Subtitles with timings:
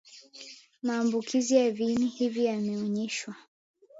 [0.83, 3.35] Maambukizi ya viini hivi yameonyeshwa